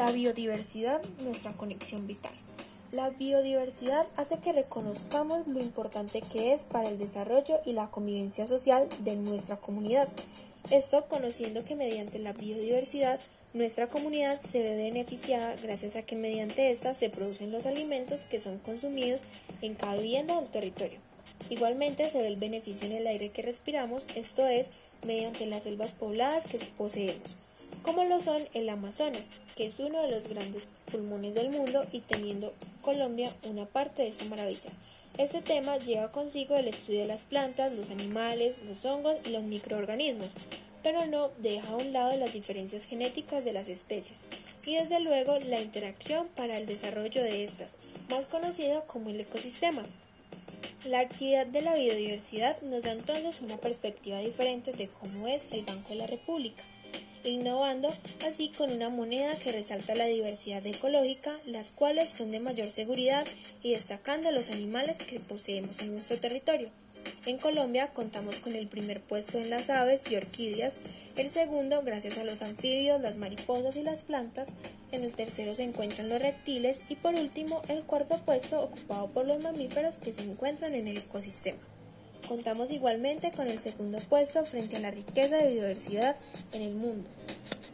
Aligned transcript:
La 0.00 0.12
biodiversidad, 0.12 1.02
nuestra 1.18 1.52
conexión 1.52 2.06
vital. 2.06 2.32
La 2.90 3.10
biodiversidad 3.10 4.06
hace 4.16 4.38
que 4.38 4.54
reconozcamos 4.54 5.46
lo 5.46 5.60
importante 5.60 6.22
que 6.22 6.54
es 6.54 6.64
para 6.64 6.88
el 6.88 6.98
desarrollo 6.98 7.60
y 7.66 7.74
la 7.74 7.90
convivencia 7.90 8.46
social 8.46 8.88
de 9.00 9.16
nuestra 9.16 9.58
comunidad. 9.58 10.08
Esto 10.70 11.04
conociendo 11.06 11.66
que 11.66 11.76
mediante 11.76 12.18
la 12.18 12.32
biodiversidad 12.32 13.20
nuestra 13.52 13.88
comunidad 13.88 14.40
se 14.40 14.60
ve 14.60 14.84
beneficiada 14.84 15.54
gracias 15.62 15.96
a 15.96 16.02
que 16.02 16.16
mediante 16.16 16.70
esta 16.70 16.94
se 16.94 17.10
producen 17.10 17.52
los 17.52 17.66
alimentos 17.66 18.24
que 18.24 18.40
son 18.40 18.58
consumidos 18.58 19.24
en 19.60 19.74
cada 19.74 19.96
vivienda 19.96 20.40
del 20.40 20.50
territorio. 20.50 20.98
Igualmente 21.50 22.08
se 22.08 22.22
ve 22.22 22.28
el 22.28 22.40
beneficio 22.40 22.86
en 22.86 22.96
el 22.96 23.06
aire 23.06 23.28
que 23.28 23.42
respiramos, 23.42 24.06
esto 24.16 24.48
es, 24.48 24.68
mediante 25.06 25.44
las 25.44 25.64
selvas 25.64 25.92
pobladas 25.92 26.46
que 26.46 26.58
poseemos, 26.78 27.36
como 27.82 28.04
lo 28.04 28.20
son 28.20 28.42
el 28.54 28.68
Amazonas, 28.68 29.26
que 29.56 29.66
es 29.66 29.78
uno 29.78 30.02
de 30.02 30.10
los 30.10 30.28
grandes 30.28 30.68
pulmones 30.90 31.34
del 31.34 31.50
mundo 31.50 31.84
y 31.92 32.00
teniendo 32.00 32.52
Colombia 32.82 33.34
una 33.44 33.66
parte 33.66 34.02
de 34.02 34.08
esta 34.08 34.24
maravilla. 34.24 34.70
Este 35.18 35.42
tema 35.42 35.76
lleva 35.76 36.12
consigo 36.12 36.56
el 36.56 36.68
estudio 36.68 37.00
de 37.00 37.08
las 37.08 37.22
plantas, 37.22 37.72
los 37.72 37.90
animales, 37.90 38.56
los 38.66 38.84
hongos 38.84 39.16
y 39.26 39.30
los 39.30 39.42
microorganismos, 39.42 40.30
pero 40.82 41.04
no 41.06 41.30
deja 41.38 41.68
a 41.68 41.76
un 41.76 41.92
lado 41.92 42.16
las 42.16 42.32
diferencias 42.32 42.84
genéticas 42.84 43.44
de 43.44 43.52
las 43.52 43.68
especies 43.68 44.18
y 44.64 44.76
desde 44.76 45.00
luego 45.00 45.38
la 45.40 45.60
interacción 45.60 46.28
para 46.36 46.58
el 46.58 46.66
desarrollo 46.66 47.22
de 47.22 47.44
estas, 47.44 47.74
más 48.08 48.26
conocida 48.26 48.82
como 48.82 49.10
el 49.10 49.20
ecosistema. 49.20 49.82
La 50.86 51.00
actividad 51.00 51.46
de 51.46 51.60
la 51.60 51.74
biodiversidad 51.74 52.60
nos 52.62 52.84
da 52.84 52.92
entonces 52.92 53.40
una 53.40 53.58
perspectiva 53.58 54.18
diferente 54.18 54.72
de 54.72 54.88
cómo 54.88 55.28
es 55.28 55.44
el 55.50 55.64
Banco 55.64 55.90
de 55.90 55.96
la 55.96 56.06
República, 56.06 56.62
innovando 57.24 57.92
así 58.26 58.50
con 58.50 58.70
una 58.72 58.88
moneda 58.88 59.36
que 59.36 59.52
resalta 59.52 59.94
la 59.94 60.06
diversidad 60.06 60.64
ecológica, 60.66 61.38
las 61.46 61.70
cuales 61.70 62.10
son 62.10 62.30
de 62.30 62.40
mayor 62.40 62.70
seguridad 62.70 63.26
y 63.62 63.72
destacando 63.72 64.32
los 64.32 64.50
animales 64.50 64.98
que 64.98 65.20
poseemos 65.20 65.80
en 65.80 65.92
nuestro 65.92 66.18
territorio. 66.18 66.70
En 67.26 67.38
Colombia 67.38 67.88
contamos 67.88 68.38
con 68.40 68.54
el 68.54 68.66
primer 68.66 69.00
puesto 69.00 69.38
en 69.38 69.50
las 69.50 69.70
aves 69.70 70.10
y 70.10 70.16
orquídeas, 70.16 70.78
el 71.16 71.28
segundo 71.30 71.82
gracias 71.82 72.18
a 72.18 72.24
los 72.24 72.42
anfibios, 72.42 73.00
las 73.00 73.16
mariposas 73.16 73.76
y 73.76 73.82
las 73.82 74.02
plantas, 74.02 74.48
en 74.92 75.04
el 75.04 75.14
tercero 75.14 75.54
se 75.54 75.62
encuentran 75.62 76.08
los 76.08 76.20
reptiles 76.20 76.80
y 76.88 76.96
por 76.96 77.14
último 77.14 77.62
el 77.68 77.82
cuarto 77.84 78.18
puesto 78.24 78.60
ocupado 78.60 79.08
por 79.08 79.26
los 79.26 79.42
mamíferos 79.42 79.96
que 79.96 80.12
se 80.12 80.22
encuentran 80.22 80.74
en 80.74 80.88
el 80.88 80.98
ecosistema. 80.98 81.58
Contamos 82.30 82.70
igualmente 82.70 83.32
con 83.32 83.48
el 83.48 83.58
segundo 83.58 83.98
puesto 84.08 84.44
frente 84.44 84.76
a 84.76 84.78
la 84.78 84.92
riqueza 84.92 85.36
de 85.36 85.50
biodiversidad 85.50 86.14
en 86.52 86.62
el 86.62 86.74
mundo. 86.74 87.10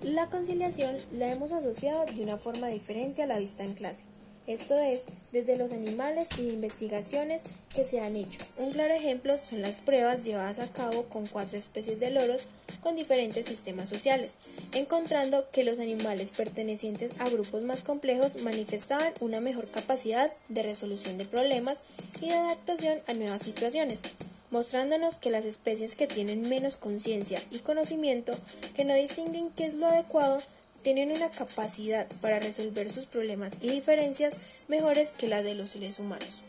La 0.00 0.30
conciliación 0.30 0.96
la 1.12 1.30
hemos 1.30 1.52
asociado 1.52 2.06
de 2.06 2.22
una 2.22 2.38
forma 2.38 2.68
diferente 2.68 3.22
a 3.22 3.26
la 3.26 3.38
vista 3.38 3.64
en 3.64 3.74
clase 3.74 4.04
esto 4.46 4.78
es, 4.78 5.06
desde 5.32 5.56
los 5.56 5.72
animales 5.72 6.28
y 6.38 6.42
investigaciones 6.42 7.42
que 7.74 7.84
se 7.84 8.00
han 8.00 8.14
hecho. 8.14 8.38
Un 8.56 8.70
claro 8.70 8.94
ejemplo 8.94 9.36
son 9.38 9.60
las 9.60 9.80
pruebas 9.80 10.24
llevadas 10.24 10.60
a 10.60 10.72
cabo 10.72 11.06
con 11.06 11.26
cuatro 11.26 11.58
especies 11.58 11.98
de 11.98 12.10
loros 12.10 12.42
con 12.80 12.94
diferentes 12.94 13.46
sistemas 13.46 13.88
sociales, 13.88 14.36
encontrando 14.72 15.50
que 15.50 15.64
los 15.64 15.80
animales 15.80 16.30
pertenecientes 16.30 17.10
a 17.18 17.28
grupos 17.28 17.62
más 17.62 17.82
complejos 17.82 18.40
manifestaban 18.42 19.12
una 19.20 19.40
mejor 19.40 19.68
capacidad 19.68 20.32
de 20.48 20.62
resolución 20.62 21.18
de 21.18 21.24
problemas 21.24 21.80
y 22.20 22.28
de 22.28 22.34
adaptación 22.34 23.00
a 23.08 23.14
nuevas 23.14 23.42
situaciones, 23.42 24.02
mostrándonos 24.50 25.18
que 25.18 25.30
las 25.30 25.44
especies 25.44 25.94
que 25.94 26.06
tienen 26.06 26.48
menos 26.48 26.76
conciencia 26.76 27.42
y 27.50 27.60
conocimiento, 27.60 28.32
que 28.74 28.84
no 28.84 28.94
distinguen 28.94 29.50
qué 29.50 29.66
es 29.66 29.74
lo 29.74 29.86
adecuado, 29.86 30.40
tienen 30.82 31.10
una 31.10 31.30
capacidad 31.30 32.06
para 32.20 32.38
resolver 32.38 32.90
sus 32.90 33.06
problemas 33.06 33.54
y 33.60 33.70
diferencias 33.70 34.36
mejores 34.68 35.10
que 35.10 35.26
la 35.26 35.42
de 35.42 35.54
los 35.54 35.70
seres 35.70 35.98
humanos. 35.98 36.42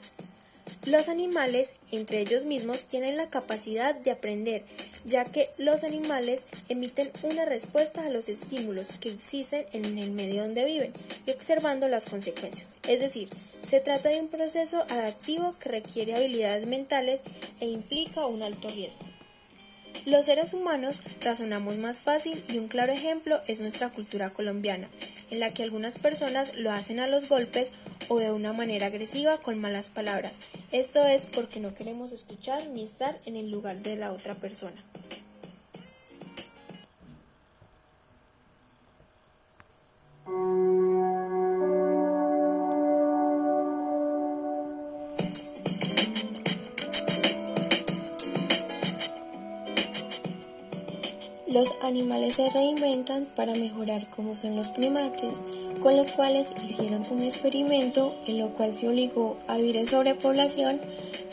Los 0.86 1.10
animales, 1.10 1.74
entre 1.92 2.22
ellos 2.22 2.46
mismos, 2.46 2.88
tienen 2.88 3.18
la 3.18 3.30
capacidad 3.30 3.96
de 3.96 4.12
aprender, 4.12 4.64
ya 5.08 5.24
que 5.24 5.50
los 5.58 5.86
animales 5.86 6.46
emiten 6.68 7.10
una 7.24 7.46
respuesta 7.46 8.06
a 8.06 8.10
los 8.10 8.28
estímulos 8.28 8.96
que 9.00 9.10
existen 9.10 9.66
en 9.72 9.98
el 9.98 10.12
medio 10.12 10.44
donde 10.44 10.66
viven 10.66 10.92
y 11.26 11.32
observando 11.32 11.88
las 11.88 12.06
consecuencias. 12.06 12.74
Es 12.88 13.00
decir, 13.00 13.30
se 13.64 13.80
trata 13.80 14.10
de 14.10 14.20
un 14.20 14.28
proceso 14.28 14.84
adaptivo 14.90 15.52
que 15.60 15.70
requiere 15.70 16.14
habilidades 16.14 16.68
mentales 16.68 17.24
e 17.62 17.68
implica 17.68 18.26
un 18.26 18.44
alto 18.44 18.68
riesgo. 18.70 19.06
Los 20.06 20.26
seres 20.26 20.54
humanos 20.54 21.02
razonamos 21.22 21.78
más 21.78 22.02
fácil 22.02 22.44
y 22.50 22.60
un 22.60 22.68
claro 22.68 22.92
ejemplo 22.94 23.42
es 23.48 23.62
nuestra 23.62 23.90
cultura 23.90 24.30
colombiana, 24.30 24.90
en 25.32 25.40
la 25.40 25.54
que 25.54 25.64
algunas 25.64 25.98
personas 25.98 26.56
lo 26.56 26.72
hacen 26.72 27.00
a 27.00 27.08
los 27.08 27.30
golpes 27.30 27.72
o 28.10 28.20
de 28.20 28.32
una 28.32 28.54
manera 28.54 28.88
agresiva 28.88 29.40
con 29.40 29.60
malas 29.60 29.90
palabras. 29.90 30.38
Esto 30.72 31.06
es 31.06 31.28
porque 31.28 31.60
no 31.60 31.76
queremos 31.76 32.12
escuchar 32.12 32.68
ni 32.68 32.84
estar 32.84 33.20
en 33.26 33.36
el 33.36 33.52
lugar 33.52 33.78
de 33.80 33.96
la 33.96 34.12
otra 34.12 34.36
persona. 34.36 34.82
Los 51.58 51.74
animales 51.82 52.36
se 52.36 52.52
reinventan 52.52 53.26
para 53.36 53.56
mejorar 53.56 54.08
como 54.12 54.36
son 54.36 54.56
los 54.56 54.70
primates, 54.70 55.42
con 55.82 55.98
los 55.98 56.12
cuales 56.12 56.54
hicieron 56.64 57.04
un 57.10 57.24
experimento 57.24 58.14
en 58.28 58.38
lo 58.38 58.54
cual 58.54 58.76
se 58.76 58.88
obligó 58.88 59.38
a 59.48 59.58
vivir 59.58 59.78
en 59.78 59.88
sobrepoblación 59.88 60.80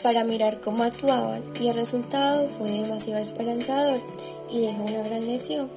para 0.01 0.23
mirar 0.23 0.61
cómo 0.61 0.81
actuaban 0.81 1.43
y 1.61 1.67
el 1.67 1.75
resultado 1.75 2.49
fue 2.49 2.71
demasiado 2.71 3.21
esperanzador 3.21 4.01
y 4.49 4.61
dejó 4.61 4.85
una 4.85 5.03
gran 5.03 5.27
lesión. 5.27 5.69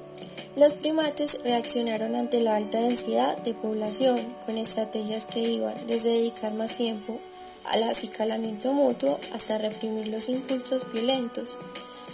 Los 0.55 0.73
primates 0.73 1.37
reaccionaron 1.43 2.15
ante 2.15 2.41
la 2.41 2.55
alta 2.55 2.81
densidad 2.81 3.37
de 3.37 3.53
población 3.53 4.17
con 4.47 4.57
estrategias 4.57 5.27
que 5.27 5.41
iban 5.41 5.75
desde 5.85 6.09
dedicar 6.09 6.55
más 6.55 6.73
tiempo 6.73 7.19
al 7.65 7.83
acicalamiento 7.83 8.73
mutuo 8.73 9.19
hasta 9.31 9.59
reprimir 9.59 10.07
los 10.07 10.27
impulsos 10.27 10.91
violentos 10.91 11.59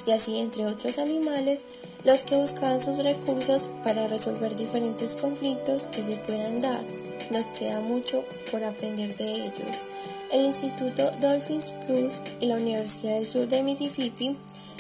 y 0.06 0.12
así 0.12 0.38
entre 0.38 0.66
otros 0.66 1.00
animales 1.00 1.66
los 2.06 2.24
que 2.24 2.38
buscaban 2.38 2.80
sus 2.80 3.04
recursos 3.04 3.70
para 3.84 4.08
resolver 4.08 4.56
diferentes 4.56 5.16
conflictos 5.16 5.88
que 5.88 6.04
se 6.04 6.18
puedan 6.18 6.62
dar. 6.62 6.86
Nos 7.32 7.48
queda 7.48 7.80
mucho 7.80 8.24
por 8.52 8.64
aprender 8.64 9.16
de 9.16 9.46
ellos. 9.46 9.84
El 10.32 10.46
Instituto 10.46 11.10
Dolphins 11.20 11.74
Plus 11.86 12.22
y 12.40 12.46
la 12.46 12.58
Universidad 12.58 13.16
del 13.16 13.26
Sur 13.26 13.48
de 13.48 13.64
Mississippi 13.64 14.36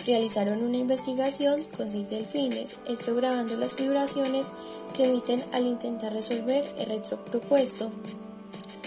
realizaron 0.05 0.61
una 0.61 0.77
investigación 0.77 1.63
con 1.75 1.89
seis 1.89 2.09
delfines, 2.09 2.77
esto 2.87 3.15
grabando 3.15 3.57
las 3.57 3.75
vibraciones 3.75 4.51
que 4.95 5.05
emiten 5.05 5.43
al 5.51 5.65
intentar 5.65 6.13
resolver 6.13 6.63
el 6.77 6.85
reto 6.85 7.17
propuesto. 7.25 7.91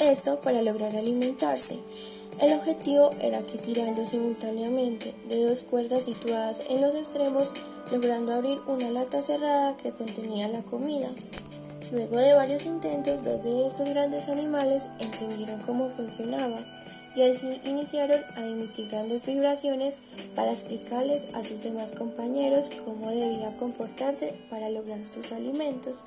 Esto 0.01 0.41
para 0.41 0.63
lograr 0.63 0.95
alimentarse. 0.95 1.81
El 2.41 2.53
objetivo 2.53 3.11
era 3.21 3.43
que 3.43 3.59
tirando 3.59 4.05
simultáneamente 4.05 5.13
de 5.29 5.45
dos 5.45 5.65
cuerdas 5.65 6.05
situadas 6.05 6.63
en 6.69 6.81
los 6.81 6.95
extremos, 6.95 7.53
logrando 7.91 8.35
abrir 8.35 8.59
una 8.67 8.91
lata 8.91 9.23
cerrada 9.23 9.77
que 9.77 9.93
contenía 9.93 10.49
la 10.49 10.63
comida. 10.63 11.09
Luego 11.91 12.19
de 12.19 12.35
varios 12.35 12.67
intentos, 12.67 13.25
dos 13.25 13.45
de 13.45 13.67
estos 13.67 13.89
grandes 13.89 14.29
animales 14.29 14.89
entendieron 15.01 15.61
cómo 15.61 15.89
funcionaba 15.89 16.59
y 17.17 17.23
así 17.23 17.61
iniciaron 17.65 18.21
a 18.37 18.47
emitir 18.47 18.89
grandes 18.91 19.25
vibraciones 19.25 19.99
para 20.37 20.53
explicarles 20.53 21.29
a 21.35 21.43
sus 21.43 21.63
demás 21.63 21.93
compañeros 21.93 22.71
cómo 22.85 23.11
debía 23.11 23.57
comportarse 23.57 24.35
para 24.51 24.69
lograr 24.69 25.05
sus 25.07 25.33
alimentos. 25.33 26.05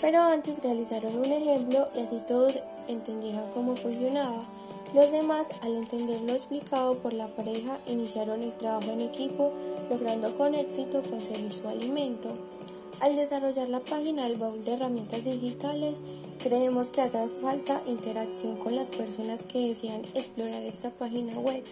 Pero 0.00 0.22
antes 0.22 0.62
realizaron 0.62 1.16
un 1.16 1.32
ejemplo 1.32 1.86
y 1.94 2.00
así 2.00 2.20
todos 2.26 2.60
entendieron 2.88 3.50
cómo 3.52 3.76
funcionaba. 3.76 4.46
Los 4.94 5.10
demás, 5.10 5.48
al 5.62 5.74
entender 5.74 6.20
lo 6.20 6.34
explicado 6.34 6.94
por 6.98 7.12
la 7.12 7.26
pareja, 7.26 7.80
iniciaron 7.88 8.44
el 8.44 8.52
trabajo 8.52 8.92
en 8.92 9.00
equipo, 9.00 9.50
logrando 9.90 10.36
con 10.36 10.54
éxito 10.54 11.02
conseguir 11.02 11.52
su 11.52 11.66
alimento. 11.66 12.28
Al 13.00 13.16
desarrollar 13.16 13.68
la 13.68 13.80
página 13.80 14.22
del 14.22 14.36
baúl 14.36 14.64
de 14.64 14.74
herramientas 14.74 15.24
digitales, 15.24 16.00
creemos 16.38 16.90
que 16.90 17.00
hace 17.00 17.26
falta 17.42 17.82
interacción 17.88 18.56
con 18.56 18.76
las 18.76 18.86
personas 18.86 19.42
que 19.42 19.66
desean 19.70 20.02
explorar 20.14 20.62
esta 20.62 20.90
página 20.90 21.40
web. 21.40 21.64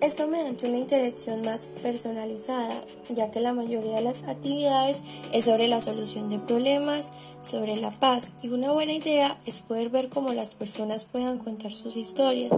Esto 0.00 0.28
mediante 0.28 0.68
una 0.68 0.78
interacción 0.78 1.42
más 1.42 1.66
personalizada, 1.82 2.82
ya 3.08 3.30
que 3.30 3.40
la 3.40 3.52
mayoría 3.52 3.96
de 3.96 4.02
las 4.02 4.22
actividades 4.22 5.02
es 5.32 5.46
sobre 5.46 5.66
la 5.66 5.80
solución 5.80 6.30
de 6.30 6.38
problemas, 6.38 7.12
sobre 7.42 7.76
la 7.76 7.90
paz, 7.90 8.32
y 8.42 8.48
una 8.48 8.72
buena 8.72 8.92
idea 8.92 9.40
es 9.44 9.60
poder 9.60 9.90
ver 9.90 10.08
cómo 10.08 10.32
las 10.32 10.54
personas 10.54 11.04
puedan 11.04 11.38
contar 11.38 11.72
sus 11.72 11.96
historias. 11.96 12.52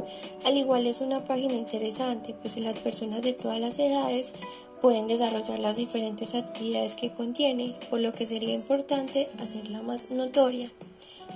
Al 0.45 0.57
igual 0.57 0.87
es 0.87 1.01
una 1.01 1.25
página 1.25 1.55
interesante, 1.55 2.35
pues 2.35 2.57
las 2.59 2.77
personas 2.77 3.23
de 3.23 3.33
todas 3.33 3.59
las 3.59 3.79
edades 3.79 4.35
pueden 4.81 5.07
desarrollar 5.07 5.59
las 5.59 5.77
diferentes 5.77 6.35
actividades 6.35 6.95
que 6.95 7.13
contiene, 7.13 7.75
por 7.89 8.01
lo 8.01 8.13
que 8.13 8.27
sería 8.27 8.55
importante 8.55 9.29
hacerla 9.39 9.83
más 9.83 10.11
notoria. 10.11 10.71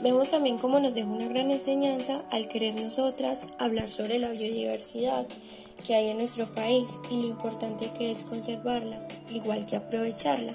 Vemos 0.00 0.30
también 0.30 0.58
cómo 0.58 0.80
nos 0.80 0.94
deja 0.94 1.08
una 1.08 1.28
gran 1.28 1.50
enseñanza 1.50 2.22
al 2.30 2.48
querer 2.48 2.74
nosotras 2.74 3.46
hablar 3.58 3.92
sobre 3.92 4.18
la 4.18 4.30
biodiversidad 4.30 5.26
que 5.86 5.94
hay 5.94 6.08
en 6.08 6.18
nuestro 6.18 6.46
país 6.46 6.98
y 7.10 7.14
lo 7.14 7.28
importante 7.28 7.90
que 7.96 8.10
es 8.10 8.22
conservarla, 8.22 9.06
igual 9.30 9.66
que 9.66 9.76
aprovecharla. 9.76 10.52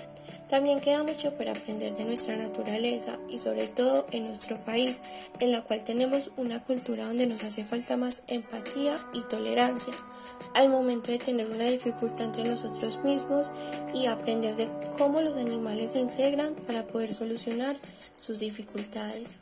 También 0.50 0.80
queda 0.80 1.04
mucho 1.04 1.34
por 1.36 1.48
aprender 1.48 1.96
de 1.96 2.06
nuestra 2.06 2.36
naturaleza 2.36 3.18
y 3.30 3.38
sobre 3.38 3.68
todo 3.68 4.08
en 4.12 4.28
nuestro 4.28 4.58
país, 4.58 5.02
en 5.40 5.52
la 5.52 5.62
cual 5.62 5.84
tenemos 5.84 6.32
una 6.38 6.64
cultura 6.64 7.06
donde 7.06 7.28
nos 7.28 7.44
hace 7.44 7.64
falta 7.64 7.98
más 7.98 8.24
empatía 8.28 8.98
y 9.14 9.22
tolerancia 9.22 9.94
al 10.56 10.70
momento 10.70 11.12
de 11.12 11.20
tener 11.20 11.48
una 11.48 11.66
dificultad 11.66 12.26
entre 12.26 12.46
nosotros 12.46 13.04
mismos 13.04 13.52
y 13.94 14.08
aprender 14.08 14.56
de 14.56 14.68
cómo 14.98 15.22
los 15.22 15.38
animales 15.38 15.92
se 15.92 16.00
integran 16.00 16.56
para 16.66 16.86
poder 16.88 17.14
solucionar 17.14 17.76
sus 18.20 18.40
dificultades. 18.40 19.40